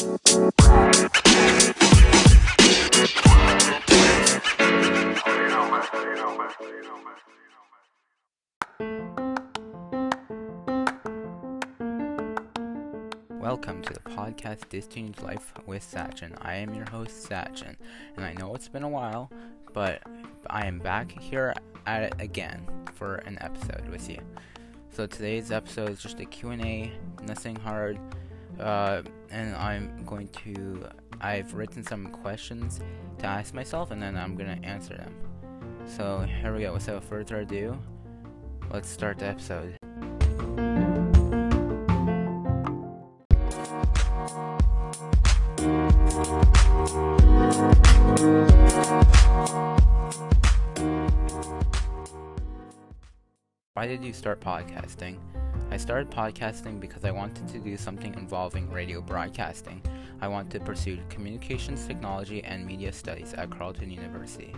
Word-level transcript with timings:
Welcome 0.00 0.22
to 13.82 13.92
the 13.92 14.00
podcast 14.04 14.70
This 14.70 14.88
Life 15.22 15.52
with 15.66 15.82
Sachin. 15.82 16.34
I 16.40 16.54
am 16.54 16.72
your 16.72 16.88
host 16.88 17.28
Sachin, 17.28 17.76
and 18.16 18.24
I 18.24 18.32
know 18.32 18.54
it's 18.54 18.68
been 18.68 18.84
a 18.84 18.88
while, 18.88 19.30
but 19.74 20.02
I 20.46 20.66
am 20.66 20.78
back 20.78 21.12
here 21.12 21.52
at 21.86 22.04
it 22.04 22.14
again 22.18 22.66
for 22.94 23.16
an 23.16 23.36
episode 23.42 23.86
with 23.90 24.08
you. 24.08 24.20
So 24.92 25.06
today's 25.06 25.52
episode 25.52 25.90
is 25.90 26.00
just 26.00 26.20
a 26.20 26.24
Q&A, 26.24 26.90
nothing 27.22 27.56
hard, 27.56 27.98
uh, 28.58 29.02
and 29.30 29.54
I'm 29.54 30.04
going 30.04 30.28
to 30.44 30.88
I've 31.20 31.52
written 31.52 31.84
some 31.84 32.06
questions 32.06 32.80
to 33.18 33.26
ask 33.26 33.52
myself, 33.52 33.90
and 33.90 34.02
then 34.02 34.16
I'm 34.16 34.36
gonna 34.36 34.58
answer 34.62 34.96
them. 34.96 35.14
So 35.84 36.20
here 36.20 36.54
we 36.54 36.62
go. 36.62 36.72
Without 36.72 37.04
further 37.04 37.40
ado, 37.40 37.78
let's 38.70 38.88
start 38.88 39.18
the 39.18 39.26
episode. 39.26 39.76
Why 53.74 53.86
did 53.86 54.04
you 54.04 54.12
start 54.12 54.40
podcasting? 54.40 55.16
I 55.72 55.76
started 55.76 56.10
podcasting 56.10 56.80
because 56.80 57.04
I 57.04 57.12
wanted 57.12 57.46
to 57.46 57.58
do 57.60 57.76
something 57.76 58.12
involving 58.14 58.68
radio 58.70 59.00
broadcasting. 59.00 59.80
I 60.20 60.26
wanted 60.26 60.50
to 60.58 60.60
pursue 60.64 60.98
communications 61.08 61.86
technology 61.86 62.42
and 62.42 62.66
media 62.66 62.92
studies 62.92 63.34
at 63.34 63.50
Carleton 63.50 63.88
University. 63.88 64.52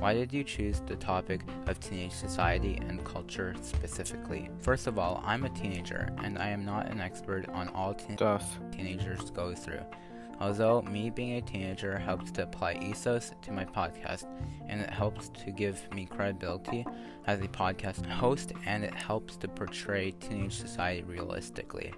Why 0.00 0.14
did 0.14 0.32
you 0.32 0.42
choose 0.42 0.80
the 0.84 0.96
topic 0.96 1.42
of 1.68 1.78
teenage 1.78 2.12
society 2.12 2.76
and 2.88 3.04
culture 3.04 3.54
specifically? 3.62 4.50
First 4.58 4.88
of 4.88 4.98
all, 4.98 5.22
I'm 5.24 5.44
a 5.44 5.48
teenager 5.50 6.08
and 6.18 6.38
I 6.38 6.48
am 6.48 6.64
not 6.64 6.88
an 6.88 7.00
expert 7.00 7.48
on 7.50 7.68
all 7.68 7.94
teen- 7.94 8.16
stuff 8.16 8.58
teenagers 8.72 9.30
go 9.30 9.54
through. 9.54 9.84
Although 10.40 10.82
me 10.82 11.10
being 11.10 11.34
a 11.34 11.40
teenager 11.40 11.98
helps 11.98 12.30
to 12.32 12.44
apply 12.44 12.74
ethos 12.74 13.32
to 13.42 13.52
my 13.52 13.64
podcast 13.64 14.26
and 14.68 14.80
it 14.80 14.90
helps 14.90 15.30
to 15.30 15.50
give 15.50 15.80
me 15.92 16.06
credibility 16.06 16.86
as 17.26 17.40
a 17.40 17.48
podcast 17.48 18.06
host 18.06 18.52
and 18.66 18.84
it 18.84 18.94
helps 18.94 19.36
to 19.38 19.48
portray 19.48 20.12
teenage 20.12 20.54
society 20.54 21.02
realistically. 21.02 21.92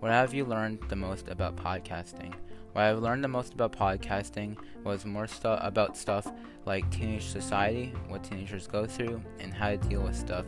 What 0.00 0.12
have 0.12 0.34
you 0.34 0.44
learned 0.44 0.80
the 0.88 0.96
most 0.96 1.28
about 1.28 1.56
podcasting? 1.56 2.34
What 2.72 2.84
I've 2.84 2.98
learned 2.98 3.24
the 3.24 3.28
most 3.28 3.54
about 3.54 3.72
podcasting 3.72 4.56
was 4.84 5.04
more 5.04 5.26
stuff 5.26 5.60
about 5.62 5.96
stuff 5.96 6.30
like 6.66 6.88
teenage 6.90 7.24
society, 7.24 7.92
what 8.08 8.22
teenagers 8.22 8.66
go 8.66 8.86
through, 8.86 9.20
and 9.40 9.52
how 9.52 9.70
to 9.70 9.76
deal 9.76 10.02
with 10.02 10.14
stuff, 10.14 10.44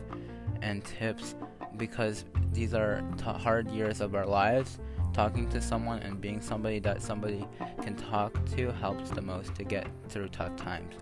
and 0.61 0.83
tips 0.85 1.35
because 1.77 2.25
these 2.53 2.73
are 2.73 3.03
t- 3.17 3.23
hard 3.23 3.69
years 3.71 4.01
of 4.01 4.15
our 4.15 4.25
lives. 4.25 4.79
Talking 5.13 5.49
to 5.49 5.61
someone 5.61 5.99
and 5.99 6.21
being 6.21 6.41
somebody 6.41 6.79
that 6.79 7.01
somebody 7.01 7.45
can 7.81 7.95
talk 7.95 8.33
to 8.55 8.71
helps 8.71 9.09
the 9.09 9.21
most 9.21 9.53
to 9.55 9.63
get 9.63 9.87
through 10.07 10.29
tough 10.29 10.55
times. 10.55 10.95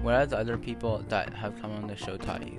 What 0.00 0.14
has 0.14 0.32
other 0.32 0.56
people 0.56 1.04
that 1.08 1.32
have 1.34 1.60
come 1.60 1.72
on 1.72 1.86
the 1.86 1.96
show 1.96 2.16
taught 2.16 2.46
you? 2.46 2.58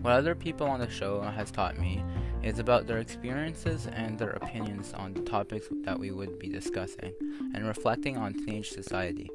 What 0.00 0.14
other 0.14 0.34
people 0.34 0.66
on 0.66 0.80
the 0.80 0.90
show 0.90 1.20
has 1.20 1.50
taught 1.50 1.78
me 1.78 2.02
is 2.42 2.58
about 2.58 2.86
their 2.86 2.98
experiences 2.98 3.86
and 3.86 4.18
their 4.18 4.30
opinions 4.30 4.92
on 4.94 5.14
the 5.14 5.22
topics 5.22 5.66
that 5.84 5.98
we 5.98 6.10
would 6.10 6.38
be 6.38 6.48
discussing, 6.48 7.12
and 7.54 7.66
reflecting 7.66 8.16
on 8.16 8.34
teenage 8.34 8.70
society. 8.70 9.30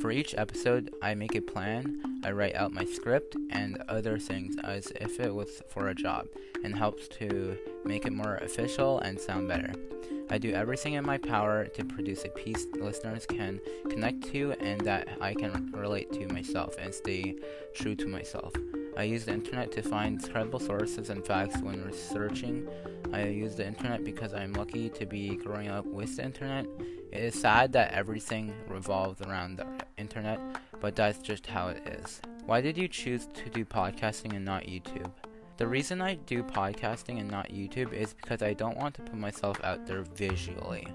For 0.00 0.10
each 0.10 0.34
episode, 0.36 0.94
I 1.02 1.14
make 1.14 1.34
a 1.34 1.40
plan, 1.40 2.20
I 2.24 2.30
write 2.32 2.54
out 2.54 2.72
my 2.72 2.84
script, 2.84 3.36
and 3.50 3.82
other 3.88 4.18
things 4.18 4.56
as 4.62 4.92
if 5.00 5.20
it 5.20 5.34
was 5.34 5.62
for 5.68 5.88
a 5.88 5.94
job, 5.94 6.28
and 6.64 6.76
helps 6.76 7.08
to 7.18 7.56
make 7.84 8.04
it 8.04 8.12
more 8.12 8.36
official 8.36 8.98
and 9.00 9.18
sound 9.18 9.48
better. 9.48 9.72
I 10.28 10.38
do 10.38 10.52
everything 10.52 10.94
in 10.94 11.06
my 11.06 11.18
power 11.18 11.66
to 11.66 11.84
produce 11.84 12.24
a 12.24 12.28
piece 12.30 12.66
listeners 12.74 13.26
can 13.26 13.60
connect 13.88 14.24
to 14.32 14.52
and 14.60 14.80
that 14.82 15.08
I 15.20 15.34
can 15.34 15.70
relate 15.72 16.12
to 16.14 16.26
myself 16.32 16.74
and 16.80 16.92
stay 16.92 17.36
true 17.74 17.94
to 17.94 18.06
myself. 18.06 18.52
I 18.96 19.02
use 19.02 19.26
the 19.26 19.34
internet 19.34 19.72
to 19.72 19.82
find 19.82 20.22
credible 20.22 20.58
sources 20.58 21.10
and 21.10 21.24
facts 21.24 21.58
when 21.58 21.84
researching. 21.84 22.66
I 23.12 23.24
use 23.24 23.54
the 23.54 23.66
internet 23.66 24.04
because 24.04 24.32
I'm 24.32 24.54
lucky 24.54 24.88
to 24.88 25.04
be 25.04 25.36
growing 25.36 25.68
up 25.68 25.84
with 25.84 26.16
the 26.16 26.24
internet. 26.24 26.66
It 27.12 27.22
is 27.22 27.38
sad 27.38 27.72
that 27.74 27.92
everything 27.92 28.54
revolves 28.68 29.20
around 29.20 29.58
the 29.58 29.66
internet, 29.98 30.40
but 30.80 30.96
that's 30.96 31.18
just 31.18 31.46
how 31.46 31.68
it 31.68 31.86
is. 31.86 32.22
Why 32.46 32.62
did 32.62 32.78
you 32.78 32.88
choose 32.88 33.26
to 33.26 33.50
do 33.50 33.64
podcasting 33.64 34.34
and 34.34 34.44
not 34.44 34.64
YouTube? 34.64 35.10
The 35.58 35.66
reason 35.66 36.00
I 36.00 36.14
do 36.14 36.42
podcasting 36.42 37.20
and 37.20 37.30
not 37.30 37.48
YouTube 37.48 37.92
is 37.92 38.14
because 38.14 38.42
I 38.42 38.54
don't 38.54 38.76
want 38.76 38.94
to 38.94 39.02
put 39.02 39.14
myself 39.14 39.58
out 39.62 39.86
there 39.86 40.02
visually. 40.02 40.86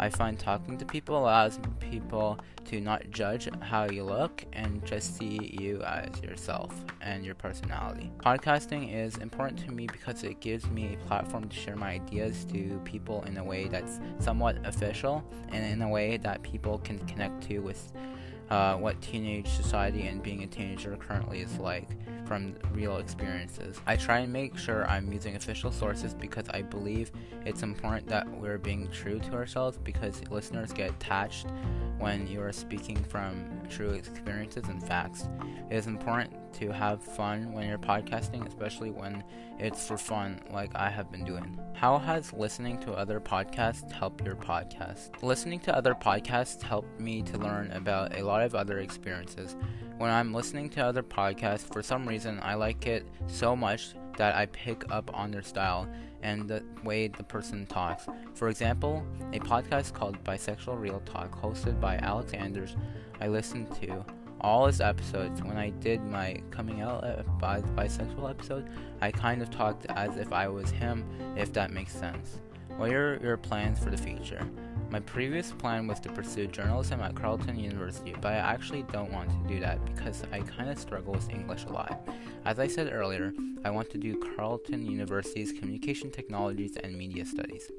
I 0.00 0.08
find 0.08 0.38
talking 0.38 0.78
to 0.78 0.86
people 0.86 1.18
allows 1.18 1.60
people 1.78 2.38
to 2.64 2.80
not 2.80 3.10
judge 3.10 3.50
how 3.60 3.84
you 3.84 4.02
look 4.02 4.46
and 4.54 4.82
just 4.86 5.18
see 5.18 5.54
you 5.60 5.82
as 5.82 6.22
yourself 6.22 6.72
and 7.02 7.22
your 7.22 7.34
personality. 7.34 8.10
Podcasting 8.16 8.94
is 8.94 9.18
important 9.18 9.60
to 9.66 9.70
me 9.70 9.86
because 9.86 10.24
it 10.24 10.40
gives 10.40 10.64
me 10.70 10.94
a 10.94 11.06
platform 11.06 11.50
to 11.50 11.54
share 11.54 11.76
my 11.76 11.90
ideas 11.90 12.46
to 12.46 12.80
people 12.84 13.22
in 13.24 13.36
a 13.36 13.44
way 13.44 13.68
that's 13.68 14.00
somewhat 14.20 14.56
official 14.66 15.22
and 15.50 15.66
in 15.66 15.82
a 15.82 15.88
way 15.88 16.16
that 16.16 16.42
people 16.42 16.78
can 16.78 16.98
connect 17.00 17.42
to 17.48 17.58
with 17.58 17.92
uh, 18.48 18.76
what 18.76 18.98
teenage 19.02 19.48
society 19.48 20.06
and 20.06 20.22
being 20.22 20.42
a 20.42 20.46
teenager 20.46 20.96
currently 20.96 21.40
is 21.40 21.58
like 21.58 21.90
from 22.30 22.54
real 22.72 22.98
experiences. 22.98 23.80
I 23.88 23.96
try 23.96 24.20
and 24.20 24.32
make 24.32 24.56
sure 24.56 24.86
I'm 24.86 25.12
using 25.12 25.34
official 25.34 25.72
sources 25.72 26.14
because 26.14 26.48
I 26.50 26.62
believe 26.62 27.10
it's 27.44 27.64
important 27.64 28.06
that 28.06 28.24
we're 28.38 28.56
being 28.56 28.86
true 28.92 29.18
to 29.18 29.32
ourselves 29.32 29.78
because 29.82 30.22
listeners 30.30 30.72
get 30.72 30.90
attached 30.90 31.48
when 31.98 32.28
you 32.28 32.40
are 32.40 32.52
speaking 32.52 33.02
from 33.02 33.50
true 33.68 33.90
experiences 33.90 34.68
and 34.68 34.80
facts. 34.80 35.28
It 35.72 35.74
is 35.74 35.88
important 35.88 36.32
to 36.52 36.70
have 36.70 37.02
fun 37.02 37.52
when 37.52 37.68
you're 37.68 37.78
podcasting, 37.78 38.46
especially 38.46 38.92
when 38.92 39.24
it's 39.58 39.88
for 39.88 39.98
fun, 39.98 40.40
like 40.52 40.70
I 40.76 40.88
have 40.88 41.10
been 41.10 41.24
doing. 41.24 41.58
How 41.74 41.98
has 41.98 42.32
listening 42.32 42.78
to 42.82 42.92
other 42.92 43.18
podcasts 43.18 43.90
helped 43.90 44.24
your 44.24 44.36
podcast? 44.36 45.20
Listening 45.20 45.58
to 45.60 45.76
other 45.76 45.96
podcasts 45.96 46.62
helped 46.62 47.00
me 47.00 47.22
to 47.22 47.38
learn 47.38 47.72
about 47.72 48.16
a 48.16 48.22
lot 48.22 48.42
of 48.42 48.54
other 48.54 48.78
experiences. 48.78 49.56
When 50.00 50.10
I'm 50.10 50.32
listening 50.32 50.70
to 50.70 50.80
other 50.80 51.02
podcasts, 51.02 51.70
for 51.70 51.82
some 51.82 52.08
reason, 52.08 52.40
I 52.42 52.54
like 52.54 52.86
it 52.86 53.06
so 53.26 53.54
much 53.54 53.92
that 54.16 54.34
I 54.34 54.46
pick 54.46 54.90
up 54.90 55.10
on 55.12 55.30
their 55.30 55.42
style 55.42 55.86
and 56.22 56.48
the 56.48 56.64
way 56.82 57.08
the 57.08 57.22
person 57.22 57.66
talks. 57.66 58.06
For 58.32 58.48
example, 58.48 59.06
a 59.34 59.40
podcast 59.40 59.92
called 59.92 60.24
Bisexual 60.24 60.80
Real 60.80 61.00
Talk, 61.00 61.38
hosted 61.38 61.78
by 61.82 61.98
Alex 61.98 62.32
Anders, 62.32 62.76
I 63.20 63.28
listened 63.28 63.76
to 63.82 64.02
all 64.40 64.64
his 64.64 64.80
episodes. 64.80 65.42
When 65.42 65.58
I 65.58 65.68
did 65.68 66.02
my 66.02 66.40
coming 66.50 66.80
out 66.80 67.02
bi- 67.38 67.60
bisexual 67.60 68.30
episode, 68.30 68.70
I 69.02 69.10
kind 69.10 69.42
of 69.42 69.50
talked 69.50 69.84
as 69.90 70.16
if 70.16 70.32
I 70.32 70.48
was 70.48 70.70
him, 70.70 71.04
if 71.36 71.52
that 71.52 71.72
makes 71.72 71.92
sense. 71.92 72.40
What 72.78 72.90
are 72.90 73.20
your 73.22 73.36
plans 73.36 73.78
for 73.78 73.90
the 73.90 73.98
future? 73.98 74.48
My 74.90 74.98
previous 74.98 75.52
plan 75.52 75.86
was 75.86 76.00
to 76.00 76.08
pursue 76.08 76.48
journalism 76.48 77.00
at 77.00 77.14
Carleton 77.14 77.56
University, 77.56 78.12
but 78.20 78.32
I 78.32 78.38
actually 78.38 78.82
don't 78.92 79.12
want 79.12 79.30
to 79.30 79.54
do 79.54 79.60
that 79.60 79.78
because 79.84 80.24
I 80.32 80.40
kind 80.40 80.68
of 80.68 80.80
struggle 80.80 81.12
with 81.12 81.30
English 81.30 81.64
a 81.66 81.72
lot. 81.72 82.08
As 82.44 82.58
I 82.58 82.66
said 82.66 82.92
earlier, 82.92 83.32
I 83.64 83.70
want 83.70 83.88
to 83.90 83.98
do 83.98 84.20
Carleton 84.34 84.84
University's 84.84 85.52
Communication 85.52 86.10
Technologies 86.10 86.76
and 86.76 86.98
Media 86.98 87.24
Studies. 87.24 87.70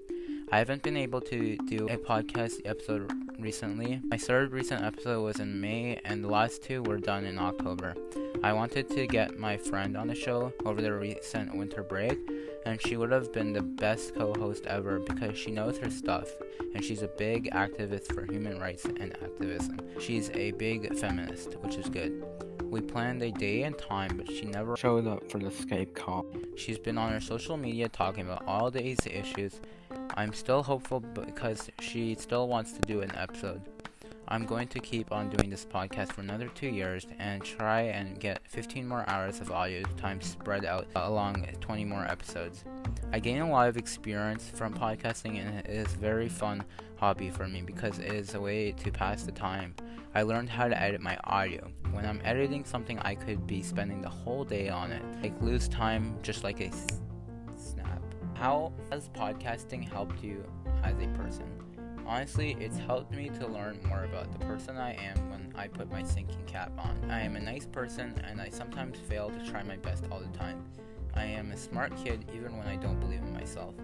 I 0.54 0.58
haven't 0.58 0.84
been 0.84 0.96
able 0.96 1.20
to 1.22 1.58
do 1.68 1.88
a 1.90 1.98
podcast 1.98 2.62
episode 2.64 3.12
recently. 3.40 4.00
My 4.06 4.18
third 4.18 4.54
recent 4.54 4.82
episode 4.82 5.22
was 5.22 5.42
in 5.42 5.60
May, 5.60 6.00
and 6.06 6.24
the 6.24 6.30
last 6.30 6.64
two 6.64 6.82
were 6.84 6.98
done 6.98 7.26
in 7.26 7.38
October. 7.38 7.94
I 8.42 8.54
wanted 8.54 8.90
to 8.90 9.06
get 9.06 9.38
my 9.38 9.58
friend 9.58 9.98
on 9.98 10.08
the 10.08 10.16
show 10.16 10.54
over 10.66 10.82
the 10.82 10.94
recent 10.94 11.56
winter 11.58 11.84
break, 11.84 12.18
and 12.66 12.82
she 12.82 12.98
would 12.98 13.12
have 13.12 13.32
been 13.32 13.54
the 13.54 13.62
best 13.62 14.16
co 14.16 14.34
host 14.34 14.66
ever 14.66 15.00
because 15.00 15.38
she 15.38 15.52
knows 15.52 15.78
her 15.78 15.90
stuff, 15.90 16.30
and 16.74 16.84
she's 16.84 17.02
a 17.02 17.08
big 17.08 17.50
activist 17.52 18.14
for 18.14 18.26
human 18.26 18.60
rights 18.60 18.86
and 18.86 19.14
activism. 19.24 19.80
She's 20.00 20.30
a 20.32 20.52
big 20.52 20.98
feminist, 20.98 21.54
which 21.62 21.76
is 21.76 21.90
good. 21.90 22.24
We 22.64 22.82
planned 22.82 23.22
a 23.22 23.32
day 23.32 23.64
and 23.64 23.78
time, 23.78 24.16
but 24.16 24.32
she 24.32 24.46
never 24.46 24.78
showed 24.78 25.06
up 25.08 25.30
for 25.30 25.40
the 25.40 25.50
Skype 25.50 25.94
call. 25.94 26.26
She's 26.56 26.80
been 26.80 26.98
on 26.98 27.12
her 27.12 27.20
social 27.20 27.58
media 27.58 27.90
talking 27.90 28.26
about 28.26 28.46
all 28.48 28.72
these 28.72 29.06
issues 29.06 29.60
I'm 30.16 30.34
still 30.34 30.64
hopeful 30.64 31.00
because 31.00 31.70
she 31.80 32.16
still 32.16 32.48
wants 32.48 32.74
to 32.74 32.80
do 32.82 33.02
an 33.02 33.16
episode. 33.16 33.62
I'm 34.32 34.46
going 34.46 34.70
to 34.70 34.80
keep 34.80 35.12
on 35.12 35.30
doing 35.30 35.50
this 35.50 35.66
podcast 35.66 36.14
for 36.14 36.22
another 36.22 36.48
two 36.56 36.70
years 36.70 37.06
and 37.20 37.44
try 37.44 37.82
and 37.82 38.18
get 38.18 38.40
15 38.48 38.88
more 38.88 39.04
hours 39.10 39.42
of 39.42 39.52
audio 39.52 39.84
time 39.98 40.22
spread 40.22 40.64
out 40.64 40.88
along 40.96 41.46
20 41.60 41.84
more 41.84 42.06
episodes. 42.06 42.64
I 43.12 43.20
gain 43.20 43.42
a 43.42 43.50
lot 43.50 43.68
of 43.68 43.76
experience 43.76 44.50
from 44.56 44.74
podcasting 44.74 45.38
and 45.38 45.60
it 45.60 45.70
is 45.70 45.94
a 45.94 45.98
very 45.98 46.30
fun 46.30 46.64
hobby 46.96 47.30
for 47.30 47.46
me 47.46 47.62
because 47.62 48.00
it 48.00 48.14
is 48.14 48.34
a 48.34 48.40
way 48.40 48.72
to 48.72 48.90
pass 48.90 49.24
the 49.24 49.34
time. 49.34 49.76
I 50.16 50.22
learned 50.22 50.48
how 50.48 50.70
to 50.70 50.82
edit 50.82 51.02
my 51.02 51.18
audio. 51.26 51.70
When 51.92 52.06
I'm 52.06 52.22
editing 52.24 52.64
something, 52.64 53.00
I 53.00 53.16
could 53.16 53.46
be 53.46 53.62
spending 53.62 54.02
the 54.02 54.08
whole 54.08 54.46
day 54.46 54.70
on 54.70 54.94
it. 54.94 55.04
Like 55.22 55.42
lose 55.42 55.68
time 55.68 56.16
just 56.22 56.46
like 56.46 56.62
a 56.62 56.68
s- 56.68 57.02
snap. 57.58 58.02
How 58.36 58.72
has 58.92 59.10
podcasting 59.10 59.84
helped 59.84 60.24
you 60.24 60.46
as 60.86 60.94
a 61.02 61.08
person? 61.18 61.52
Honestly, 62.12 62.58
it's 62.60 62.78
helped 62.78 63.16
me 63.16 63.30
to 63.30 63.48
learn 63.48 63.80
more 63.88 64.04
about 64.04 64.30
the 64.34 64.46
person 64.46 64.76
I 64.76 64.92
am 64.96 65.30
when 65.30 65.54
I 65.56 65.70
put 65.70 65.90
my 65.90 66.04
thinking 66.04 66.44
cap 66.46 66.70
on. 66.78 67.10
I 67.10 67.22
am 67.22 67.38
a 67.38 67.40
nice 67.40 67.66
person 67.66 68.14
and 68.28 68.42
I 68.42 68.50
sometimes 68.50 69.00
fail 69.00 69.30
to 69.30 69.50
try 69.50 69.64
my 69.64 69.78
best 69.78 70.04
all 70.12 70.20
the 70.20 70.38
time. 70.38 70.62
I 71.16 71.24
am 71.24 71.54
a 71.54 71.58
smart 71.58 71.96
kid 71.96 72.26
even 72.36 72.58
when 72.58 72.68
I 72.68 72.76
don't 72.76 73.00
believe 73.00 73.22
in 73.22 73.32
myself. 73.32 73.76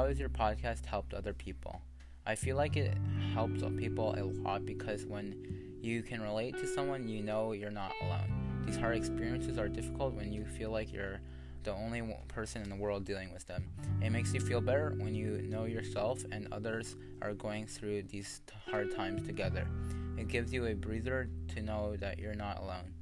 How 0.00 0.06
has 0.06 0.18
your 0.18 0.30
podcast 0.30 0.86
helped 0.86 1.12
other 1.12 1.34
people? 1.34 1.82
I 2.24 2.34
feel 2.34 2.56
like 2.56 2.78
it 2.78 2.96
helps 3.34 3.62
people 3.76 4.14
a 4.16 4.24
lot 4.24 4.64
because 4.64 5.04
when 5.04 5.76
you 5.82 6.02
can 6.02 6.22
relate 6.22 6.56
to 6.56 6.66
someone, 6.66 7.06
you 7.06 7.22
know 7.22 7.52
you're 7.52 7.70
not 7.70 7.92
alone. 8.00 8.62
These 8.64 8.78
hard 8.78 8.96
experiences 8.96 9.58
are 9.58 9.68
difficult 9.68 10.14
when 10.14 10.32
you 10.32 10.46
feel 10.46 10.70
like 10.70 10.90
you're 10.90 11.20
the 11.64 11.74
only 11.74 12.16
person 12.28 12.62
in 12.62 12.70
the 12.70 12.76
world 12.76 13.04
dealing 13.04 13.30
with 13.30 13.46
them. 13.46 13.68
It 14.00 14.08
makes 14.08 14.32
you 14.32 14.40
feel 14.40 14.62
better 14.62 14.94
when 14.96 15.14
you 15.14 15.42
know 15.42 15.66
yourself 15.66 16.24
and 16.32 16.48
others 16.50 16.96
are 17.20 17.34
going 17.34 17.66
through 17.66 18.04
these 18.04 18.40
hard 18.70 18.96
times 18.96 19.26
together. 19.26 19.68
It 20.16 20.28
gives 20.28 20.50
you 20.50 20.64
a 20.64 20.74
breather 20.74 21.28
to 21.48 21.60
know 21.60 21.94
that 21.96 22.18
you're 22.18 22.34
not 22.34 22.58
alone. 22.58 22.94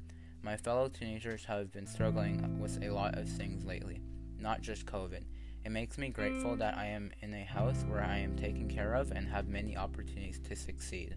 My 0.43 0.57
fellow 0.57 0.89
teenagers 0.89 1.45
have 1.45 1.71
been 1.71 1.87
struggling 1.87 2.59
with 2.59 2.83
a 2.83 2.91
lot 2.91 3.17
of 3.17 3.29
things 3.29 3.65
lately, 3.65 4.01
not 4.41 4.63
just 4.63 4.85
COVID. 4.85 5.23
It 5.65 5.71
makes 5.71 5.99
me 5.99 6.09
grateful 6.09 6.57
that 6.57 6.77
I 6.77 6.87
am 6.87 7.11
in 7.21 7.35
a 7.35 7.45
house 7.45 7.85
where 7.89 8.03
I 8.03 8.19
am 8.19 8.37
taken 8.37 8.69
care 8.69 8.95
of 8.95 9.11
and 9.11 9.29
have 9.29 9.49
many 9.49 9.77
opportunities 9.77 10.41
to 10.49 10.57
succeed. 10.57 11.17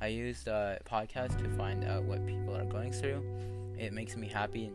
I 0.00 0.08
use 0.08 0.44
the 0.44 0.78
podcast 0.84 1.38
to 1.38 1.48
find 1.56 1.84
out 1.84 2.04
what 2.04 2.26
people 2.26 2.56
are 2.56 2.64
going 2.64 2.92
through. 2.92 3.24
It 3.78 3.92
makes 3.92 4.16
me 4.16 4.28
happy 4.28 4.72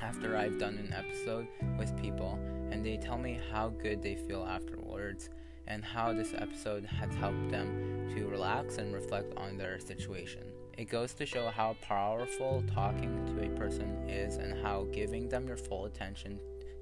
after 0.00 0.36
I've 0.36 0.58
done 0.58 0.74
an 0.74 0.92
episode 0.92 1.46
with 1.78 1.96
people 2.00 2.38
and 2.70 2.84
they 2.84 2.96
tell 2.96 3.18
me 3.18 3.40
how 3.52 3.68
good 3.68 4.02
they 4.02 4.16
feel 4.16 4.44
afterwards 4.44 5.30
and 5.66 5.84
how 5.84 6.12
this 6.12 6.34
episode 6.36 6.84
has 6.84 7.14
helped 7.14 7.50
them 7.50 8.08
to 8.14 8.26
relax 8.26 8.76
and 8.76 8.92
reflect 8.92 9.32
on 9.36 9.56
their 9.56 9.78
situation. 9.78 10.42
It 10.76 10.86
goes 10.86 11.14
to 11.14 11.26
show 11.26 11.50
how 11.50 11.76
powerful 11.80 12.62
talking 12.72 13.24
to 13.26 13.46
a 13.46 13.56
person 13.56 14.08
is 14.08 14.36
and 14.36 14.60
how 14.60 14.88
giving 14.92 15.28
them 15.28 15.46
your 15.46 15.56
full 15.56 15.86
attention 15.86 16.40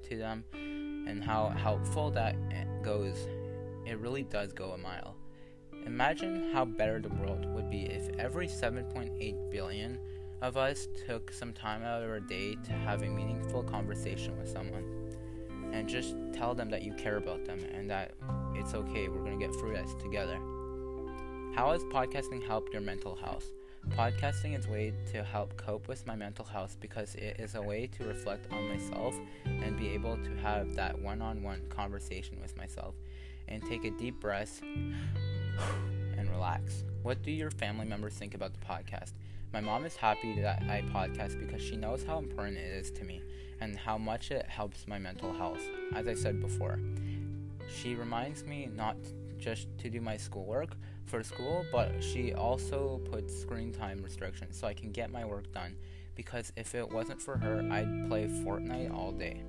to 0.09 0.17
them 0.17 0.43
and 1.07 1.23
how 1.23 1.49
helpful 1.49 2.11
that 2.11 2.35
goes. 2.83 3.27
It 3.85 3.97
really 3.99 4.23
does 4.23 4.53
go 4.53 4.71
a 4.71 4.77
mile. 4.77 5.15
Imagine 5.85 6.51
how 6.53 6.65
better 6.65 6.99
the 6.99 7.09
world 7.09 7.45
would 7.53 7.69
be 7.69 7.83
if 7.83 8.07
every 8.17 8.47
7.8 8.47 9.51
billion 9.51 9.99
of 10.41 10.57
us 10.57 10.87
took 11.05 11.31
some 11.31 11.53
time 11.53 11.83
out 11.83 12.01
of 12.01 12.09
our 12.09 12.19
day 12.19 12.55
to 12.63 12.71
have 12.71 13.01
a 13.03 13.07
meaningful 13.07 13.63
conversation 13.63 14.37
with 14.37 14.49
someone 14.49 14.83
and 15.73 15.87
just 15.89 16.15
tell 16.33 16.53
them 16.53 16.69
that 16.69 16.83
you 16.83 16.93
care 16.93 17.17
about 17.17 17.45
them 17.45 17.59
and 17.73 17.89
that 17.89 18.13
it's 18.53 18.73
okay, 18.73 19.07
we're 19.09 19.23
going 19.23 19.37
to 19.37 19.45
get 19.45 19.53
through 19.55 19.73
this 19.73 19.93
together. 19.95 20.37
How 21.55 21.71
has 21.71 21.83
podcasting 21.85 22.45
helped 22.45 22.73
your 22.73 22.81
mental 22.81 23.15
health? 23.15 23.51
Podcasting 23.89 24.57
is 24.57 24.65
a 24.65 24.71
way 24.71 24.93
to 25.11 25.23
help 25.23 25.55
cope 25.57 25.87
with 25.87 26.07
my 26.07 26.15
mental 26.15 26.45
health 26.45 26.77
because 26.79 27.13
it 27.15 27.35
is 27.39 27.53
a 27.53 27.61
way 27.61 27.85
to 27.85 28.03
reflect 28.05 28.51
on 28.51 28.67
myself 28.67 29.13
and 29.45 29.77
be 29.77 29.89
able 29.89 30.17
to 30.17 30.35
have 30.37 30.73
that 30.75 30.99
one 30.99 31.21
on 31.21 31.43
one 31.43 31.61
conversation 31.69 32.39
with 32.41 32.57
myself 32.57 32.95
and 33.47 33.61
take 33.63 33.85
a 33.85 33.91
deep 33.91 34.19
breath 34.19 34.61
and 34.63 36.29
relax. 36.31 36.85
What 37.03 37.21
do 37.21 37.29
your 37.29 37.51
family 37.51 37.85
members 37.85 38.13
think 38.13 38.33
about 38.33 38.53
the 38.53 38.65
podcast? 38.65 39.11
My 39.51 39.61
mom 39.61 39.85
is 39.85 39.95
happy 39.95 40.41
that 40.41 40.63
I 40.63 40.81
podcast 40.93 41.39
because 41.39 41.61
she 41.61 41.75
knows 41.75 42.03
how 42.03 42.17
important 42.17 42.57
it 42.57 42.73
is 42.73 42.89
to 42.91 43.03
me 43.03 43.21
and 43.61 43.77
how 43.77 43.99
much 43.99 44.31
it 44.31 44.47
helps 44.47 44.87
my 44.87 44.97
mental 44.97 45.31
health. 45.33 45.61
As 45.93 46.07
I 46.07 46.15
said 46.15 46.41
before, 46.41 46.79
she 47.69 47.93
reminds 47.93 48.43
me 48.43 48.69
not 48.75 48.97
just 49.37 49.67
to 49.79 49.89
do 49.89 50.01
my 50.01 50.17
schoolwork 50.17 50.69
for 51.05 51.23
school, 51.23 51.65
but 51.71 52.03
she 52.03 52.33
also 52.33 53.01
puts 53.11 53.39
screen 53.39 53.71
time 53.71 54.01
restrictions 54.03 54.57
so 54.57 54.67
I 54.67 54.73
can 54.73 54.91
get 54.91 55.11
my 55.11 55.25
work 55.25 55.51
done. 55.53 55.75
Because 56.15 56.51
if 56.55 56.75
it 56.75 56.91
wasn't 56.91 57.21
for 57.21 57.37
her, 57.37 57.67
I'd 57.71 58.07
play 58.07 58.27
Fortnite 58.27 58.93
all 58.93 59.11
day. 59.11 59.43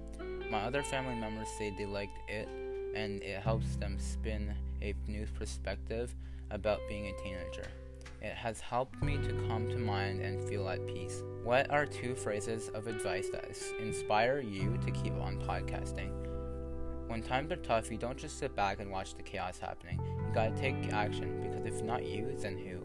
My 0.50 0.62
other 0.62 0.82
family 0.82 1.14
members 1.14 1.48
say 1.58 1.74
they 1.76 1.86
liked 1.86 2.18
it 2.28 2.48
and 2.94 3.22
it 3.22 3.42
helps 3.42 3.76
them 3.76 3.98
spin 3.98 4.54
a 4.82 4.94
new 5.06 5.26
perspective 5.38 6.14
about 6.50 6.80
being 6.88 7.06
a 7.06 7.22
teenager. 7.22 7.66
It 8.22 8.34
has 8.34 8.60
helped 8.60 9.02
me 9.02 9.18
to 9.18 9.32
come 9.48 9.68
to 9.68 9.76
mind 9.76 10.20
and 10.20 10.42
feel 10.48 10.68
at 10.68 10.86
peace. 10.86 11.22
What 11.42 11.70
are 11.70 11.84
two 11.84 12.14
phrases 12.14 12.68
of 12.70 12.86
advice 12.86 13.28
that 13.30 13.44
inspire 13.78 14.40
you 14.40 14.78
to 14.84 14.90
keep 14.90 15.12
on 15.20 15.36
podcasting? 15.42 16.33
When 17.06 17.22
times 17.22 17.52
are 17.52 17.56
tough, 17.56 17.90
you 17.90 17.98
don't 17.98 18.16
just 18.16 18.38
sit 18.38 18.56
back 18.56 18.80
and 18.80 18.90
watch 18.90 19.14
the 19.14 19.22
chaos 19.22 19.58
happening. 19.58 20.00
You 20.04 20.34
gotta 20.34 20.56
take 20.56 20.92
action 20.92 21.40
because 21.42 21.64
if 21.66 21.82
not 21.82 22.06
you, 22.06 22.34
then 22.38 22.56
who? 22.56 22.80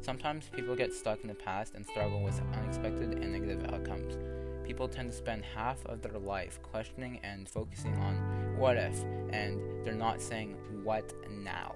Sometimes 0.00 0.50
people 0.52 0.76
get 0.76 0.92
stuck 0.92 1.22
in 1.22 1.28
the 1.28 1.34
past 1.34 1.74
and 1.74 1.86
struggle 1.86 2.22
with 2.22 2.40
unexpected 2.52 3.12
and 3.14 3.32
negative 3.32 3.64
outcomes. 3.72 4.18
People 4.66 4.88
tend 4.88 5.10
to 5.10 5.16
spend 5.16 5.44
half 5.44 5.84
of 5.86 6.02
their 6.02 6.18
life 6.18 6.60
questioning 6.62 7.20
and 7.22 7.48
focusing 7.48 7.94
on 7.96 8.56
what 8.58 8.76
if, 8.76 9.02
and 9.30 9.60
they're 9.84 9.94
not 9.94 10.20
saying 10.20 10.56
what 10.82 11.12
now. 11.30 11.74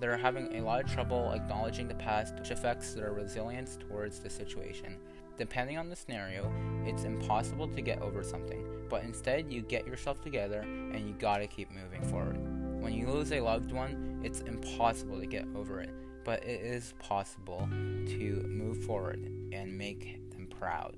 They're 0.00 0.16
having 0.16 0.56
a 0.56 0.60
lot 0.62 0.84
of 0.84 0.92
trouble 0.92 1.32
acknowledging 1.32 1.88
the 1.88 1.94
past, 1.94 2.34
which 2.34 2.50
affects 2.50 2.94
their 2.94 3.12
resilience 3.12 3.76
towards 3.76 4.18
the 4.18 4.28
situation. 4.28 4.98
Depending 5.38 5.76
on 5.76 5.90
the 5.90 5.96
scenario, 5.96 6.50
it's 6.86 7.04
impossible 7.04 7.68
to 7.68 7.82
get 7.82 8.00
over 8.00 8.22
something, 8.22 8.64
but 8.88 9.04
instead 9.04 9.52
you 9.52 9.60
get 9.60 9.86
yourself 9.86 10.22
together 10.22 10.60
and 10.60 11.06
you 11.06 11.14
gotta 11.18 11.46
keep 11.46 11.70
moving 11.70 12.02
forward. 12.08 12.38
When 12.80 12.94
you 12.94 13.08
lose 13.08 13.32
a 13.32 13.40
loved 13.40 13.70
one, 13.70 14.20
it's 14.24 14.40
impossible 14.40 15.20
to 15.20 15.26
get 15.26 15.44
over 15.54 15.80
it, 15.80 15.90
but 16.24 16.42
it 16.42 16.62
is 16.62 16.94
possible 16.98 17.68
to 17.70 18.44
move 18.48 18.84
forward 18.84 19.30
and 19.52 19.76
make 19.76 20.30
them 20.30 20.46
proud. 20.46 20.96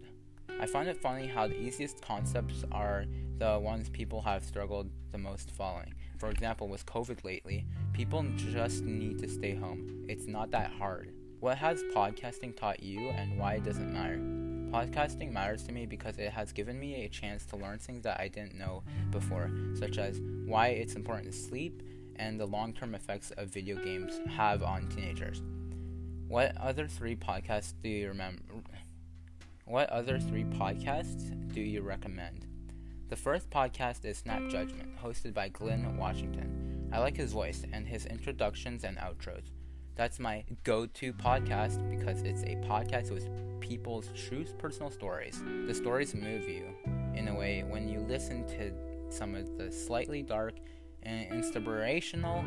I 0.60 0.66
find 0.66 0.88
it 0.88 1.02
funny 1.02 1.26
how 1.26 1.48
the 1.48 1.58
easiest 1.58 2.00
concepts 2.00 2.64
are 2.70 3.06
the 3.38 3.58
ones 3.58 3.88
people 3.88 4.20
have 4.22 4.44
struggled 4.44 4.90
the 5.12 5.18
most 5.18 5.50
following. 5.50 5.94
For 6.18 6.30
example, 6.30 6.68
with 6.68 6.86
COVID 6.86 7.24
lately, 7.24 7.64
people 7.92 8.24
just 8.36 8.82
need 8.84 9.18
to 9.18 9.28
stay 9.28 9.54
home. 9.54 10.04
It's 10.08 10.26
not 10.26 10.50
that 10.52 10.70
hard. 10.72 11.12
What 11.40 11.58
has 11.58 11.84
podcasting 11.94 12.56
taught 12.56 12.82
you 12.82 13.10
and 13.10 13.38
why 13.38 13.54
it 13.54 13.64
doesn't 13.64 13.92
matter? 13.92 14.16
Podcasting 14.72 15.30
matters 15.30 15.62
to 15.64 15.72
me 15.72 15.86
because 15.86 16.18
it 16.18 16.32
has 16.32 16.50
given 16.50 16.80
me 16.80 17.04
a 17.04 17.08
chance 17.08 17.46
to 17.46 17.56
learn 17.56 17.78
things 17.78 18.02
that 18.02 18.18
I 18.18 18.26
didn't 18.26 18.58
know 18.58 18.82
before, 19.12 19.48
such 19.78 19.98
as 19.98 20.20
why 20.46 20.70
it's 20.70 20.96
important 20.96 21.30
to 21.30 21.38
sleep 21.38 21.80
and 22.16 22.40
the 22.40 22.44
long 22.44 22.72
term 22.72 22.92
effects 22.96 23.30
of 23.36 23.50
video 23.50 23.76
games 23.76 24.18
have 24.28 24.64
on 24.64 24.88
teenagers. 24.88 25.40
What 26.26 26.56
other 26.56 26.88
three 26.88 27.14
podcasts 27.14 27.72
do 27.80 27.88
you 27.88 28.08
remember? 28.08 28.42
What 29.64 29.90
other 29.90 30.18
three 30.18 30.44
podcasts 30.44 31.30
do 31.54 31.60
you 31.60 31.82
recommend? 31.82 32.46
The 33.10 33.16
first 33.16 33.48
podcast 33.48 34.04
is 34.04 34.18
Snap 34.18 34.42
Judgment, 34.48 34.98
hosted 35.00 35.34
by 35.34 35.50
Glynn 35.50 35.98
Washington. 35.98 36.88
I 36.92 36.98
like 36.98 37.16
his 37.16 37.32
voice 37.32 37.62
and 37.72 37.86
his 37.86 38.06
introductions 38.06 38.82
and 38.82 38.96
outros. 38.96 39.52
That's 39.98 40.20
my 40.20 40.44
go 40.62 40.86
to 40.86 41.12
podcast 41.12 41.90
because 41.90 42.22
it's 42.22 42.44
a 42.44 42.54
podcast 42.68 43.10
with 43.10 43.28
people's 43.58 44.08
true 44.14 44.44
personal 44.56 44.92
stories. 44.92 45.42
The 45.66 45.74
stories 45.74 46.14
move 46.14 46.48
you 46.48 46.66
in 47.14 47.26
a 47.26 47.34
way 47.34 47.64
when 47.68 47.88
you 47.88 47.98
listen 47.98 48.46
to 48.46 48.72
some 49.12 49.34
of 49.34 49.58
the 49.58 49.72
slightly 49.72 50.22
dark 50.22 50.54
and 51.02 51.28
inspirational 51.32 52.44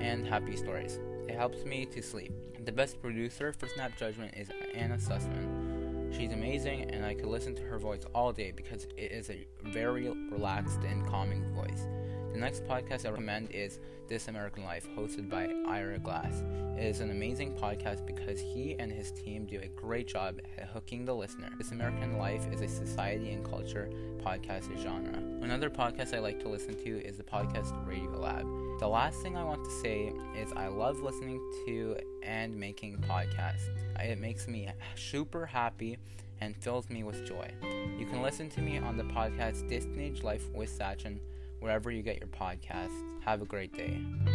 and 0.00 0.26
happy 0.26 0.56
stories. 0.56 0.98
It 1.28 1.36
helps 1.36 1.62
me 1.66 1.84
to 1.84 2.00
sleep. 2.02 2.32
The 2.64 2.72
best 2.72 3.02
producer 3.02 3.52
for 3.52 3.68
Snap 3.68 3.98
Judgment 3.98 4.32
is 4.34 4.48
Anna 4.74 4.96
Sussman. 4.96 6.10
She's 6.16 6.32
amazing, 6.32 6.90
and 6.90 7.04
I 7.04 7.12
could 7.12 7.26
listen 7.26 7.54
to 7.56 7.62
her 7.64 7.78
voice 7.78 8.04
all 8.14 8.32
day 8.32 8.50
because 8.50 8.84
it 8.96 9.12
is 9.12 9.28
a 9.28 9.46
very 9.64 10.08
relaxed 10.30 10.80
and 10.84 11.06
calming 11.06 11.52
voice. 11.52 11.86
The 12.34 12.40
next 12.40 12.64
podcast 12.66 13.06
I 13.06 13.10
recommend 13.10 13.52
is 13.52 13.78
This 14.08 14.26
American 14.26 14.64
Life, 14.64 14.88
hosted 14.98 15.30
by 15.30 15.48
Ira 15.68 16.00
Glass. 16.00 16.42
It 16.76 16.82
is 16.82 16.98
an 16.98 17.12
amazing 17.12 17.52
podcast 17.54 18.04
because 18.04 18.40
he 18.40 18.74
and 18.80 18.90
his 18.90 19.12
team 19.12 19.46
do 19.46 19.60
a 19.62 19.68
great 19.68 20.08
job 20.08 20.40
at 20.58 20.66
hooking 20.66 21.04
the 21.04 21.14
listener. 21.14 21.48
This 21.58 21.70
American 21.70 22.18
Life 22.18 22.44
is 22.52 22.60
a 22.60 22.66
society 22.66 23.30
and 23.30 23.48
culture 23.48 23.88
podcast 24.18 24.76
genre. 24.82 25.16
Another 25.42 25.70
podcast 25.70 26.12
I 26.12 26.18
like 26.18 26.40
to 26.40 26.48
listen 26.48 26.74
to 26.82 27.06
is 27.06 27.18
the 27.18 27.22
podcast 27.22 27.72
Radio 27.86 28.10
Lab. 28.18 28.44
The 28.80 28.88
last 28.88 29.22
thing 29.22 29.36
I 29.36 29.44
want 29.44 29.64
to 29.64 29.70
say 29.70 30.12
is 30.36 30.52
I 30.56 30.66
love 30.66 31.02
listening 31.02 31.38
to 31.66 31.96
and 32.24 32.52
making 32.56 32.96
podcasts. 33.08 33.68
It 34.00 34.18
makes 34.18 34.48
me 34.48 34.68
super 34.96 35.46
happy 35.46 35.98
and 36.40 36.56
fills 36.56 36.90
me 36.90 37.04
with 37.04 37.24
joy. 37.24 37.48
You 37.96 38.06
can 38.06 38.22
listen 38.22 38.50
to 38.50 38.60
me 38.60 38.78
on 38.78 38.96
the 38.96 39.04
podcast 39.04 39.68
Teenage 39.68 40.24
Life 40.24 40.50
with 40.52 40.76
Sachin 40.76 41.20
wherever 41.64 41.90
you 41.90 42.02
get 42.02 42.20
your 42.20 42.28
podcasts. 42.28 43.02
Have 43.24 43.40
a 43.40 43.46
great 43.46 43.72
day. 43.72 44.33